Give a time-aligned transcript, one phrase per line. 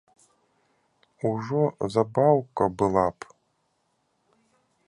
[1.31, 1.61] Ужо
[1.97, 3.33] забаўка была б!